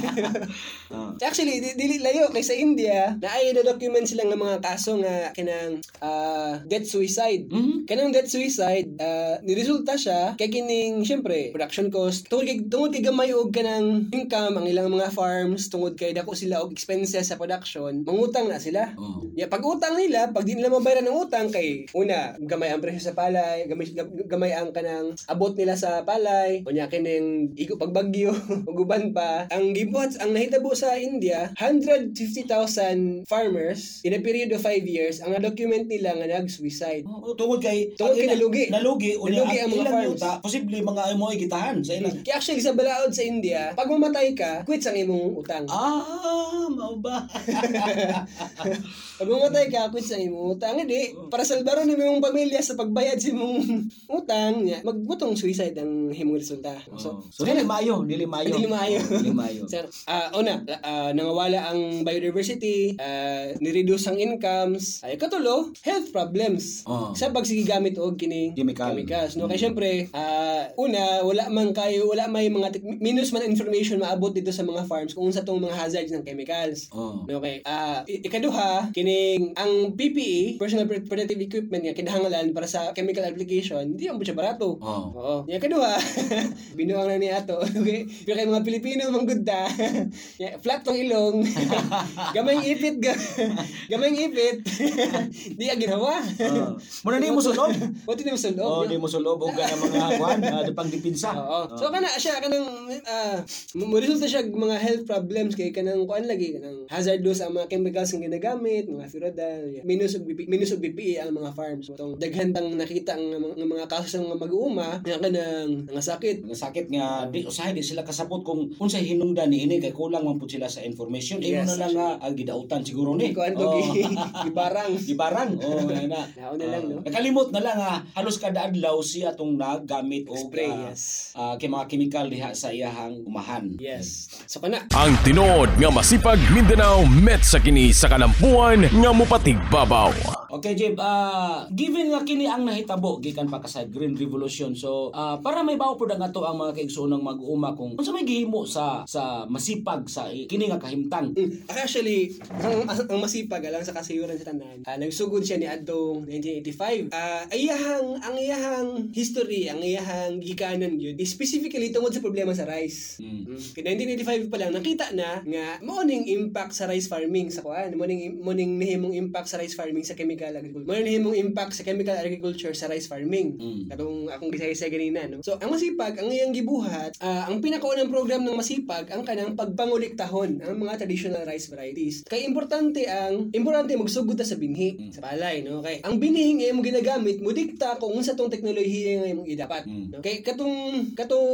[0.89, 1.13] Ah.
[1.21, 4.97] Actually, di, dili layo kay sa India, na ay na document sila nga mga kaso
[5.01, 7.49] nga kanang ah, death suicide.
[7.49, 7.85] Mhm.
[7.85, 13.03] Kanang death suicide, uh, niresulta siya kay kining syempre production cost tungod kay tungod kay
[13.05, 17.37] gamay og kanang income ang ilang mga farms tungod kay dako sila og expenses sa
[17.37, 18.93] production, mangutang na sila.
[18.97, 19.25] Oh.
[19.37, 23.13] Ya pag utang nila, pag di nila mabayaran ng utang kay una, gamay ang presyo
[23.13, 23.93] sa palay, gamay
[24.29, 28.33] gamay ang kanang abot nila sa palay, unya kining igo pagbagyo,
[28.69, 29.51] ug uban pa.
[29.53, 35.35] Ang gibuhat ang nahitabo sa India, 150,000 farmers in a period of 5 years ang
[35.43, 37.03] document nila nga nag-suicide.
[37.03, 38.71] Oh, tungod kay Tungod kay nalugi.
[38.71, 40.07] Nalugi unya Nalugi ang mga farms.
[40.15, 42.15] yuta, posible mga imo ay gitahan sa ilang.
[42.23, 45.67] Kaya actually sa balaod sa India, pag mamatay ka, quits ang imong utang.
[45.67, 47.27] Ah, mao ba?
[49.19, 50.79] Pag mamatay ka, quits ang imong utang.
[50.79, 56.39] Hindi, para salbaro ni imong pamilya sa pagbayad sa imong utang, magbutong suicide ang himong
[56.39, 56.71] resulta.
[56.95, 58.55] So, so dili mayo, dili mayo.
[58.55, 59.01] Dili maayo.
[59.03, 59.63] Oh, Dili mayo.
[59.73, 66.85] Sir, ah una, ah, nangawala ang biodiversity, ah, ni-reduce ang incomes, ay katulo, health problems.
[66.85, 67.13] Oh.
[67.13, 68.93] Sa pagsigigamit og kining Chemical.
[68.93, 69.35] chemicals.
[69.35, 73.99] No, kay syempre, ah, una, wala man kayo, wala may mga tek- minus man information
[73.99, 76.93] maabot dito sa mga farms kung sa tong mga hazards ng chemicals.
[76.93, 77.25] Oh.
[77.25, 77.65] Okay.
[77.65, 83.97] I- ikaduha, kining ang PPE, personal Pro- protective equipment nga kinahanglan para sa chemical application,
[83.97, 84.77] hindi ang siya barato.
[84.79, 85.03] Oh.
[85.15, 85.35] Oo.
[85.49, 85.97] Yung kaduha,
[86.79, 87.57] binuang na ni ato.
[87.79, 88.05] Okay?
[88.27, 89.61] Pero kay mga Pilipino manggudda,
[90.43, 91.47] yeah, flat tong ilong,
[92.37, 93.15] gamayng ipit, ga,
[93.91, 94.59] gamayng ipit,
[95.59, 96.19] di ang ginawa.
[96.19, 96.75] Oh.
[97.07, 97.71] Muna ni mo sulob.
[98.03, 98.67] What di mo sulob?
[98.67, 101.31] Oh, di mo sulob og kana mga kuan, uh, di pang dipinsa.
[101.35, 101.79] Oo.
[101.79, 103.39] So kana siya kanang ah
[103.79, 108.11] mo resulta siya mga health problems kay kanang kuan lagi kanang hazardous ang mga chemicals
[108.11, 109.85] nga ginagamit, mga furadal, yeah.
[109.87, 111.95] minus og minus og BPE ang mga farms.
[111.95, 116.03] Tong daghan tang nakita ang mga, ang mga kaso sa mga mag-uuma nga kanang nga
[116.03, 116.43] sakit.
[116.43, 120.25] Mga sakit nga di usahay di sila kasabot kung unsay hinungdan ni ini kay kulang
[120.25, 121.45] man pud sila sa information.
[121.45, 123.37] Imo Yes, na lang nga ang gidautan siguro ni.
[123.37, 123.77] Kuan to Oh.
[123.93, 124.01] gi
[124.49, 124.93] gibarang.
[125.09, 125.51] Gibarang.
[125.61, 126.25] Oh, na.
[126.41, 126.97] Naon na lang, no?
[127.05, 131.37] Nakalimot na lang ha, halos kada adlaw siya atong naggamit og Spray, ah, yes.
[131.37, 133.77] ah, kay mga chemical diha sa iyahang umahan.
[133.77, 134.33] Yes.
[134.49, 140.15] So kana Ang tinuod nga masipag Mindanao met sa kini sa kalampuan nga mupatig babaw.
[140.49, 144.73] Okay, Jib, ah given nga kini ang nahitabo gikan pa ka sa Green Revolution.
[144.73, 148.25] So, ah, para may bawo pud ang ato ang mga kaigsoonang mag-uuma kung unsa may
[148.25, 151.37] gihimo sa sa masipag sa kini nga kahimtang.
[151.37, 151.69] Mm.
[151.69, 152.33] Actually,
[152.65, 157.13] ang, ang, ang masipag alang sa kasayuran sa tanan, ah, nagsugod siya ni adtong 1985.
[157.13, 163.21] Ah, ayahang ang iyahang history, ang iyahang gikanan gyud specifically tungod sa problema sa rice.
[163.21, 163.53] Mm.
[163.53, 163.61] Mm.
[163.77, 163.85] Kay
[164.25, 168.09] 1985 pa lang nakita na nga mo ning impact sa rice farming sa kuan, mo
[168.09, 170.87] ning mo ning nihimong impact sa rice farming sa chemical agriculture.
[170.87, 173.59] Mo ning nihimong impact sa chemical agriculture sa rice farming.
[173.59, 173.81] Mm.
[173.91, 175.43] Katong akong gisay-say ganina, no?
[175.43, 180.63] So, ang masipag, ang iyang gibuhat, ah, ang pinakaunang program ng masipag, ang kanang pagpanguliktahon
[180.63, 182.23] ang mga traditional rice varieties.
[182.29, 185.83] Kay importante ang, importante magsugod ta sa binhi, sa palay, no?
[185.83, 189.83] Kay, ang binhi nga mo ginagamit, mo dikta kung unsa tong teknolohiya nga imong idapat.
[189.89, 190.07] Mm.
[190.15, 190.23] No?
[190.23, 191.51] Kay, katong, katong,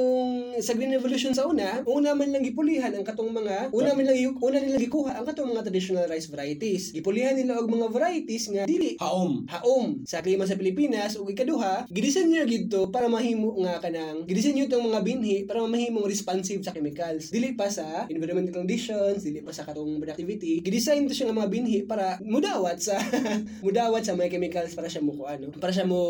[0.61, 4.19] sa Green Revolution sa una, una man lang gipulihan ang katong mga, una man lang,
[4.41, 6.91] una nilang gikuha ang katong mga traditional rice varieties.
[6.91, 8.91] Gipulihan nila og mga varieties nga dili.
[8.99, 9.47] Haom.
[9.47, 10.03] haom.
[10.03, 15.01] Sa klima sa Pilipinas ug ikaduha gidisenyo gidto para mahimo nga kanang gidisenyo tong mga
[15.07, 17.31] binhi para mahimong responsive sa chemicals.
[17.31, 20.61] Dili pa sa environmental conditions dili pa sa katong productivity.
[20.61, 22.99] Gidesign to siya nga mga binhi para mudawat sa
[23.65, 26.01] mudawat sa mga chemicals para siya mo ano para siya mo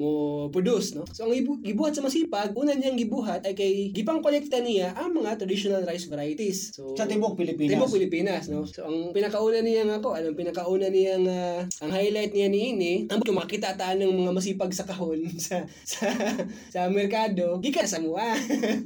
[0.00, 0.12] mo
[0.48, 1.04] produce no?
[1.12, 5.12] So ang ibu, gibuhat sa masipag una niyang gibuhat ay kay gipang kolekta niya ang
[5.12, 6.72] mga traditional rice varieties.
[6.72, 7.74] So Sa Tibok, Pilipinas.
[7.74, 8.62] Tibok Pilipinas, no?
[8.64, 11.40] So, ang pinakauna niya nga ako, ano, pinakauna niya nga,
[11.82, 16.12] ang highlight niya ni ini, ang makita taan ng mga masipag sa kahon sa sa
[16.70, 18.36] sa merkado, gikan sa mua.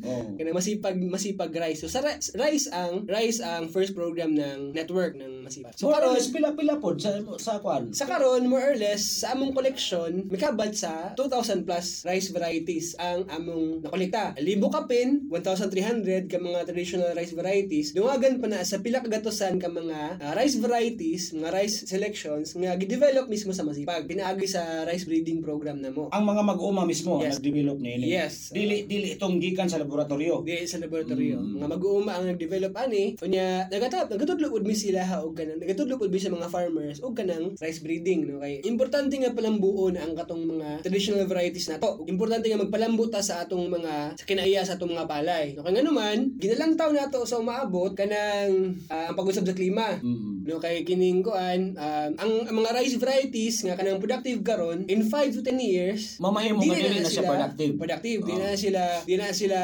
[0.07, 0.33] Oh.
[0.39, 1.83] Kaya masipag masipag rice.
[1.85, 5.75] So sa ri- rice ang rice ang first program ng network ng masipag.
[5.75, 7.97] So So, karon pila-pila pod sa sa kwan.
[7.97, 13.25] sa karon more or less sa among collection mikabad sa 2,000 plus rice varieties ang
[13.33, 14.37] among nakolekta.
[14.37, 17.97] Libo ka pin, 1,300 ka mga traditional rice varieties.
[17.97, 22.53] Dungagan pa na sa pila ka gatosan ka mga ah, rice varieties, mga rice selections
[22.53, 24.07] nga gi-develop mismo sa masipag.
[24.07, 26.07] Pinaagi sa rice breeding program na mo.
[26.15, 27.43] Ang mga mag-uma mismo Yes.
[27.43, 28.07] nag-develop ni ini.
[28.15, 28.55] Yes.
[28.55, 30.47] Dili dili itong gikan sa laboratorio.
[30.47, 31.43] Di sa laboratorio.
[31.43, 33.19] Mga mag-uuma ang nag-develop ani.
[33.19, 37.03] Kunya nagatap nagatudlo ud mi sila ha og kanang nagatudlo ud mi sa mga farmers
[37.03, 41.73] og kanang rice breeding no kay importante nga palambuo na ang katong mga traditional varieties
[41.73, 42.05] nato.
[42.05, 45.57] Ug Importante nga magpalambo ta sa atong mga sa kinaiya sa atong mga palay.
[45.57, 49.97] No kay nganuman ginalang taw nato sa umaabot kanang ah, ang pag-usab sa klima.
[50.05, 50.38] Mm.
[50.49, 55.05] No kay kining kuan um, ang, ang mga rice varieties nga kanang productive karon in
[55.05, 57.75] 5 to 10 years Mamahimo nga dili na siya productive.
[57.77, 58.21] productive.
[58.25, 59.59] Di na sila, di na sila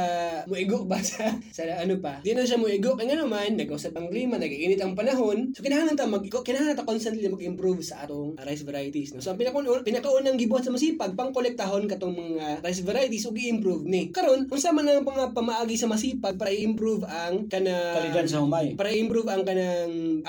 [0.44, 2.20] muigo ba sa, sa ano pa.
[2.20, 2.98] Di na siya muigo.
[2.98, 5.56] Kaya nga naman, nag-usap ang klima, nag-iinit ang panahon.
[5.56, 9.16] So, kinahanglan ta mag kinahanglan ta constantly mag-improve sa atong rice varieties.
[9.16, 9.24] No?
[9.24, 13.86] So, ang pinakaun pinakaunang gibuhat sa masipag, pang kolektahon katong mga rice varieties ug i-improve
[13.86, 14.10] ni.
[14.12, 18.74] Karon, unsa man ang mga pamaagi sa masipag para i-improve ang kana Kaligan sa humay.
[18.74, 20.20] para i-improve ang kanang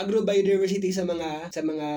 [0.46, 1.88] agro-biodiversity sa mga sa mga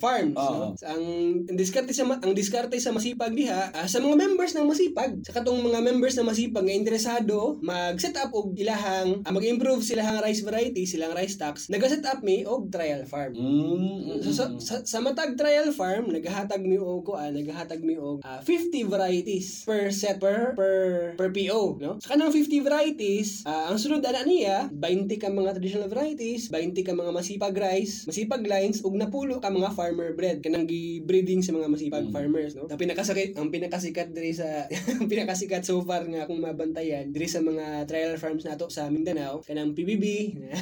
[0.00, 0.52] farms Oo.
[0.56, 0.66] no?
[0.74, 1.04] Sa- ang
[1.44, 5.20] ang diskarte sa ma- ang diskarte sa masipag diha ah, sa mga members ng masipag
[5.20, 10.24] sa katong mga members ng masipag nga interesado mag-set up og ilahang ah, mag-improve silahang
[10.24, 14.22] rice variety silang rice stocks nag-set up mi og trial farm Mm.
[14.22, 18.38] So, sa, sa, sa matag trial farm, naghahatag mi og kuan, naghahatag mi og ah,
[18.44, 20.76] 50 varieties per set per per
[21.18, 21.98] per PO, no?
[21.98, 26.86] Sa kanang 50 varieties, ah, ang sunod ana niya, 20 ka mga traditional varieties, 20
[26.86, 31.54] ka mga masipag rice, masipag lines ug napulo ka mga farmer bred kanang gi-breeding sa
[31.54, 32.66] mga masipag farmers, no?
[32.70, 34.66] Ang pinakasikat, ang pinakasikat diri sa
[35.00, 39.42] ang pinakasikat so far nga akong mabantayan diri sa mga trial farms nato sa Mindanao
[39.42, 40.04] kanang PBB.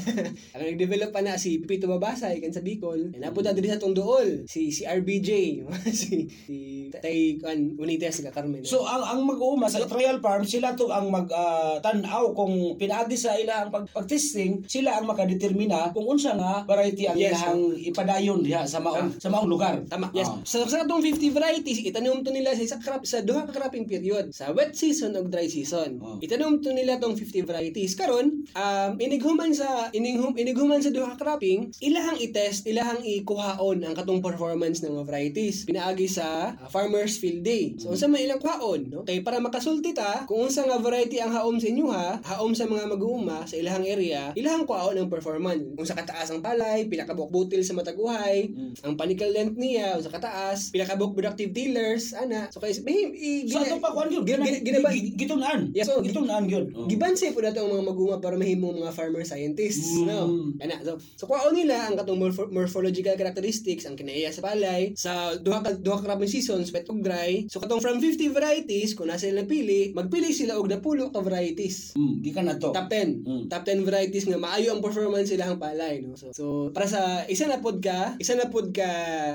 [0.54, 3.12] ang nag-develop pa na si Pipito Babasay kan sa Bicol.
[3.16, 5.30] Napunta diri sa tong duol si si RBJ,
[6.00, 6.56] si si
[6.90, 8.62] Tay kan Unites ka Carmen.
[8.62, 13.16] So ang ang mag-uuma sa trial farm sila to ang mag ah, tan-aw kung pinaagi
[13.18, 18.40] sa ilang pag pag-testing sila ang makadetermina kung unsa nga variety ang Yes, ilang ipadayon
[18.40, 19.76] diha sa maong sa maong lugar.
[19.86, 20.10] Tama.
[20.14, 20.30] Yes.
[20.30, 20.38] Ah.
[20.46, 23.84] Sa sa atong 50 varieties, itanom to nila sa isa crop sa duha ka cropping
[23.84, 25.98] period, sa wet season ug dry season.
[26.00, 26.16] Oh.
[26.22, 27.98] Itanom to nila tong 50 varieties.
[27.98, 33.94] Karon, um inighuman sa inighuman inighuman sa duha ka cropping, ilahang i-test, ilahang ikuhaon ang
[33.96, 35.66] katong performance ng mga varieties.
[35.66, 37.74] Pinaagi sa uh, Farmers Field Day.
[37.76, 39.02] So unsa man ilang kuhaon, no?
[39.02, 42.66] Kay para makasulti ta kung unsa nga variety ang haom sa inyo ha, haom sa
[42.66, 45.64] mga mag-uuma sa ilahang area, ilahang kuhaon ang performance.
[45.74, 48.52] Kung sa kataas ang palay, pila ka buok butil sa matag uhay,
[48.84, 52.52] ang panical length niya sa kataas, pila ka buok productive tillers, ana.
[52.52, 55.60] So kay may i- So ato pa kuan gyud Gina- gina- ginaban- gitunan.
[55.72, 56.68] Yes, so, gitunan gyud.
[56.76, 56.84] Oh.
[56.84, 60.04] Gibansi po nato ang mga maguma para mahimong mga farmer scientists, Mm.
[60.04, 60.18] no?
[60.60, 65.32] Ana, so so kuhaon nila ang katong morpho- morphological characteristics ang kinaiya sa palay sa
[65.40, 67.48] duha ka duha ka seasons, wet ug dry.
[67.48, 71.96] So katong from 50 varieties, kung nasa sila pili, magpili sila og napulo ka varieties.
[71.96, 72.74] Mm, gikan na to.
[72.76, 73.24] Top 10.
[73.24, 73.48] Mm.
[73.48, 76.18] Top 10 varieties nga maayo ang performance sila ang palay, no?
[76.18, 76.44] So, so
[76.80, 78.88] para sa isa na pod ka, isa na pod ka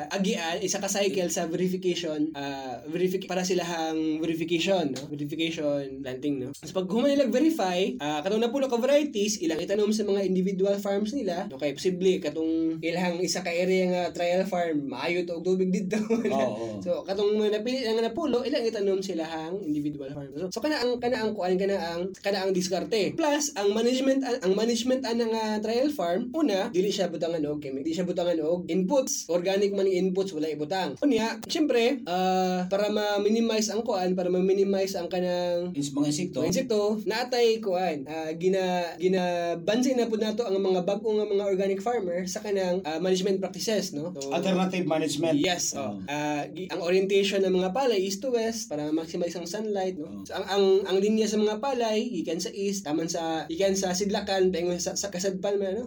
[0.10, 5.06] agian, isa ka cycle sa verification, ah verific para sila hang verification, no?
[5.06, 6.58] Verification planting, no?
[6.58, 10.74] So pag human nila verify, ah katong napulo ka varieties, ilang itanom sa mga individual
[10.82, 11.62] farms nila, no?
[11.62, 16.02] Kay posible katong ilang isa ka area nga trial farm, maayo to og tubig dito.
[16.34, 16.82] Oo.
[16.82, 20.34] so katong mga napili nga napulo, ilang itanom sila hang individual farm.
[20.34, 23.14] So, so kana ang kana ang kuan kana ang kana ang diskarte.
[23.14, 27.80] Plus ang management ang, management anang uh, trial farm, una dili siya butangan og chemi,
[27.84, 30.96] dili siya butangan og inputs, organic man yung inputs wala ibutang.
[31.04, 36.40] Unya, syempre, ah, para ma-minimize ang kuan, para ma-minimize ang kanang Is mga insekto.
[36.40, 41.28] mga insekto, naatay kuan, ah, gina gina bansi na pud nato ang mga bag-o nga
[41.28, 44.16] mga organic farmer sa kanang ah, management practices, no?
[44.16, 45.36] So, Alternative management.
[45.44, 46.00] Yes, oh.
[46.00, 46.44] Oh.
[46.56, 50.24] Gi- ang orientation ng mga palay east to west para maximize ang sunlight, no.
[50.24, 53.92] So, ang ang ang linya sa mga palay ikan sa east, taman sa ikan sa
[53.92, 55.86] sidlakan, paingon sa, sa kasadpan man, no.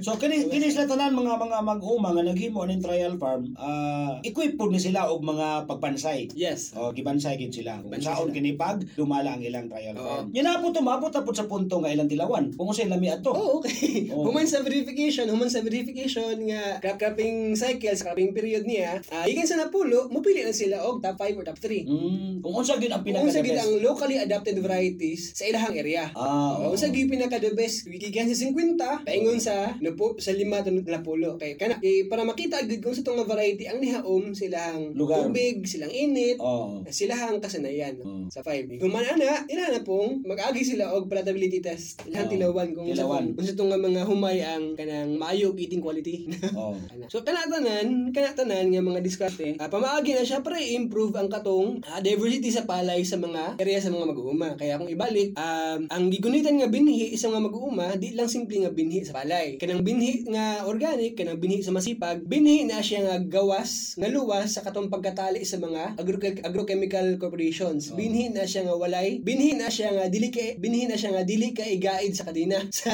[0.00, 4.54] So kini kini sila tanan mga mga mag-uma nga naghimo aning trial farm, ah equip
[4.54, 6.30] pud ni sila og mga pagpansay.
[6.32, 6.72] Yes.
[6.72, 7.78] O gibansay gid sila.
[7.78, 10.02] Kung saon kini pag dumala ang ilang trial Oo.
[10.02, 10.26] farm.
[10.30, 12.50] Yan na po tumabot na po sa punto nga ilang tilawan.
[12.50, 13.34] Kung usa lami ato.
[13.36, 14.08] Oh, okay.
[14.08, 14.24] Oo.
[14.26, 19.26] Human sa verification, human sa verification nga crop cropping cycle, sa cropping period niya, ah
[19.26, 21.84] ikan sa napulo, mupili na sila og top 5 or top 3.
[21.84, 25.76] Mm, kung unsa gid ang Kung pinaka sa gid ang locally adapted varieties sa ilahang
[25.76, 26.08] area.
[26.14, 26.76] Ah, Oh, oo.
[26.76, 31.36] sa gid pinaka the best gigikan sa 50 paingon sa napo sa 5 to napulo.
[31.36, 35.24] Okay, kana kay para makita gid kung sa tong nga variety ang nihaom silang Lugar.
[35.24, 36.84] tubig, silang init, Oo.
[36.88, 38.28] silahang kasanayan Mm.
[38.28, 38.76] sa 5.
[38.76, 42.02] Kung man ana, ila na pong mag-agi sila og palatability test.
[42.04, 42.34] Ilahang Oo.
[42.34, 43.24] tilawan kung sa Tilawan.
[43.32, 46.26] kung sa tong nga mga humay ang kanang maayo eating quality.
[46.90, 47.06] Ana.
[47.06, 51.28] So kana tanan, kana tanan nga mga diskarte, ah, pamaagi na siya para i-improve ang
[51.28, 54.56] katong ah, diversity sa palay sa mga area sa mga mag-uuma.
[54.56, 58.72] Kaya kung ibalik, um, ang gigunitan nga binhi sa mga mag-uuma, di lang simple nga
[58.72, 59.54] binhi sa palay.
[59.56, 64.58] Kanang binhi nga organic, kanang binhi sa masipag, binhi na siya nga gawas, nga luwas
[64.58, 67.92] sa katong pagkatali sa mga agro agrochemical corporations.
[67.92, 67.96] Oh.
[67.96, 71.22] Binhi na siya nga walay, binhi na siya nga dili ka, binhi na siya nga
[71.22, 72.92] dili ka igaid sa kadina sa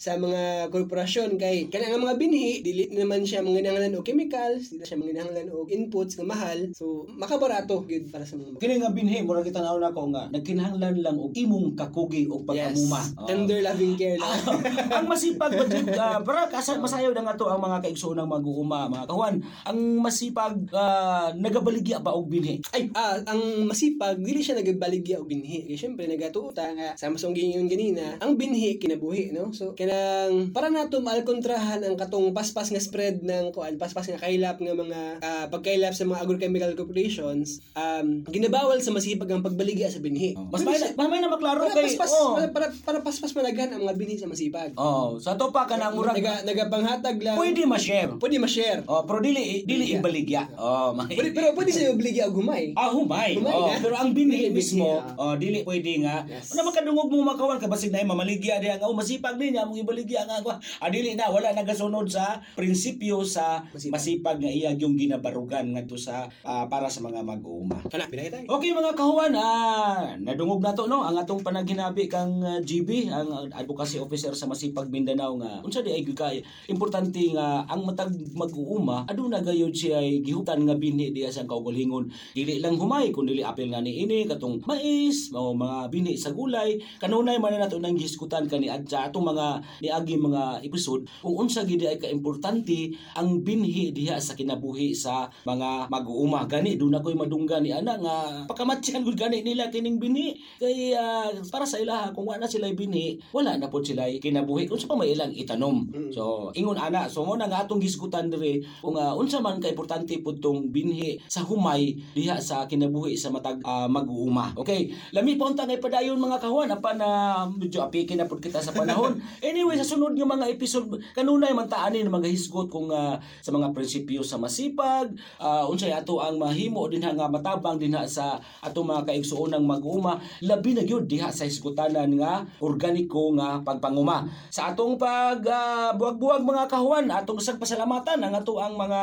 [0.00, 5.00] sa mga korporasyon kay kanang mga binhi dili naman siya manginahanglan og chemicals, dili siya
[5.00, 6.72] manginahanglan og inputs nga mahal.
[6.76, 10.96] So makabarato gid para sa mga Kini nga binhi mura kita naon ako nga nagkinahanglan
[11.00, 13.00] lang og imong kakugi og pagkamuma.
[13.20, 13.28] Oo.
[13.28, 14.40] Tender loving care lang.
[14.96, 18.88] ang masipag ba jud ah, para kasa masayaw na nga to ang mga kaigsoonang mag-uuma
[18.88, 19.36] mga kawan.
[19.68, 22.64] Ang masipag ah, nagabaligya ba og binhi?
[22.72, 25.68] Ay, ah, ang masipag, dili siya nagabaligya o binhi.
[25.68, 29.52] Kaya syempre, nagatuta nga, sa masong gingon ganina, ang binhi, kinabuhi, no?
[29.52, 34.56] So, kanang, para nato maalkontrahan ang katong paspas nga spread ng, kuan, paspas nga kailap
[34.56, 40.00] nga mga, ah, pagkailap sa mga agrochemical corporations, um, ginabawal sa masipag ang pagbaligya sa
[40.00, 40.32] binhi.
[40.48, 42.40] Mas may may na maklaro kay paspas, oh.
[42.40, 44.72] para, para, para paspas malagan ang mga binhi sa masipag.
[44.80, 46.46] Oh, sa to pa kanang murag Naga,
[46.94, 47.36] nagapanghatag lang.
[47.38, 48.10] pwede ma-share.
[48.18, 48.80] Pwede ma-share.
[48.86, 49.98] Oh, pero dili dili Baligya.
[49.98, 50.42] ibaligya.
[50.58, 52.72] Oh, may Pwede, pero pwede siya obligya og humay.
[52.78, 53.38] Ah, humay.
[53.38, 53.78] Humay oh, na.
[53.82, 56.22] pero ang binhi mismo, oh, dili pwede nga.
[56.26, 56.54] Yes.
[56.54, 60.26] Ano makadungog mo makawan ka basig na mamaligya diha nga oh, masipag din among ibaligya
[60.26, 60.54] nga ako.
[60.78, 63.92] Ah, dili na wala nagasunod sa prinsipyo sa Masipag.
[63.92, 67.80] masipag, nga iya yung ginabarugan ngadto sa ah, para sa mga mag-uuma.
[67.90, 68.46] Kana, pinay tayo.
[68.48, 73.50] Okay mga kahuan, ah, nadungog na to no ang atong panaghinabi kang ah, GB, ang
[73.54, 76.44] advocacy officer sa Masipag Mindanao nga unsa di ay kay
[76.84, 82.12] importante nga ang matag mag-uuma aduna gayud siya ay gihutan nga binhi diya sa kaugalingon.
[82.36, 86.36] Dili lang humay kun dili apil nga ni ini katong mais o mga binhi sa
[86.36, 86.76] gulay.
[87.00, 91.64] Kanunay man na nato nang giskutan kani adja atong mga niagi mga episode kung unsa
[91.64, 96.44] gid ay kaimportante ang binhi diha sa kinabuhi sa mga mag-uuma.
[96.44, 100.92] Gani do na koy madungga ni ana nga pakamatyan gud gani nila kining binhi kay
[100.92, 105.00] ah, para sa ilaha kung wala sila binhi wala na pod sila kinabuhi unsa pa
[105.00, 105.88] may ilang itanom.
[105.88, 106.12] Mm.
[106.12, 109.68] So ingon ana so mo na nga atong gisgutan diri kung ah, unsa man ka
[109.68, 114.56] importante pud tong binhi sa humay diha sa kinabuhi sa matag ah, mag-uuma.
[114.56, 117.08] Okay, lami pa unta ngay padayon mga kahuan apan na
[117.44, 119.20] medyo apikin na pud kita sa panahon.
[119.44, 123.76] anyway sa sunod nga mga episode kanunay man taanin mga hisgot kung ah, sa mga
[123.76, 125.12] prinsipyo sa masipag,
[125.44, 130.72] ah, unsay ato ang mahimo dinha nga matabang dinha sa ato mga kaigsuonang mag-uuma labi
[130.72, 134.24] na gyud diha sa hisgotanan nga organiko nga pagpanguma.
[134.48, 139.02] Sa atong pag ah, buwag-buwag mga kahuan, atong usag pasalamatan ang ato ang mga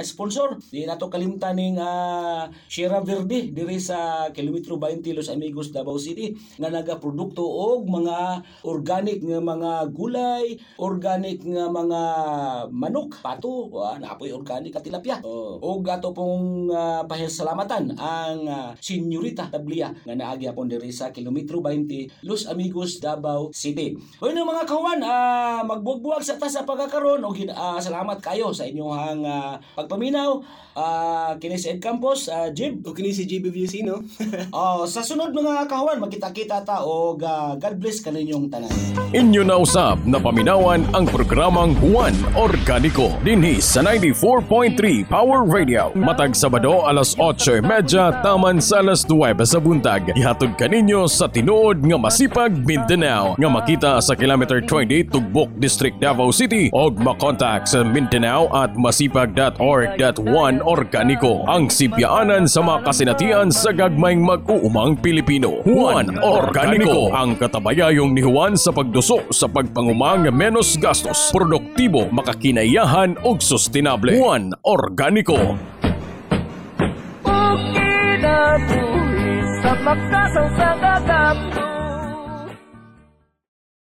[0.00, 0.56] sponsor.
[0.72, 6.32] Di nato kalimtan ning ah, Sierra Verde diri sa kilometro 20 Los Amigos Davao City
[6.56, 12.00] nga nagaprodukto og mga organic nga mga gulay, organic nga mga
[12.72, 15.20] manok, pato, uh, naapoy organic at tilapia.
[15.20, 21.12] Oh, og ato pong uh, pahisalamatan ang ah, Senyorita Tablia nga naagi apon diri sa
[21.12, 23.92] kilometro 20 Los Amigos Davao City.
[24.24, 28.54] Hoy no mga kawan, ah, magbuwag-buwag sa ta sa pagkakaroon og hin- ah, salamat kayo
[28.54, 30.38] sa inyong ah, pagpaminaw.
[30.70, 32.86] Ah, kini si Ed Campos, ah, Jib.
[32.86, 34.06] O kini si JBVC, no?
[34.54, 38.70] Oh, sa sunod mga kawan, magkita-kita ta og ah, God bless kaninyong tanan.
[39.10, 45.90] Inyo na usab na paminawan ang programang Juan Organico dinhi sa 94.3 Power Radio.
[45.96, 50.14] Matag Sabado alas 8.30 taman sa alas 9 sa buntag.
[50.14, 56.30] Ihatod kaninyo sa tinuod nga masipag Mindanao nga makita sa kilometer 20 Tugbok District Davao
[56.30, 64.20] City og makontak sa Mindanao at masipag.org.1 Organico ang sibyaanan sa mga kasinatian sa gagmayng
[64.20, 65.64] mag-uumang Pilipino.
[65.64, 73.40] Juan Organico ang katabayayong ni Juan sa pagduso sa pagpangumang menos gastos, produktibo, makakinayahan ug
[73.40, 74.12] sustainable.
[74.12, 75.56] Juan Organico.
[77.24, 79.32] Kinabuhi
[79.64, 80.76] sa makasang sa